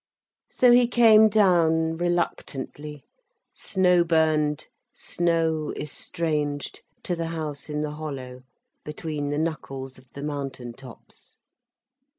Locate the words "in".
7.69-7.81